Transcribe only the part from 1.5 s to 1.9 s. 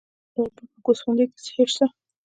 شی شته؟